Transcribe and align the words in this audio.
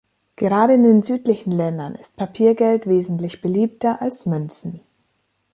Gerade 0.35 0.73
in 0.73 0.81
den 0.81 1.03
südlichen 1.03 1.51
Ländern 1.51 1.93
ist 1.93 2.15
Papiergeld 2.15 2.87
wesentlich 2.87 3.39
beliebter 3.39 4.01
als 4.01 4.25
Münzen. 4.25 4.79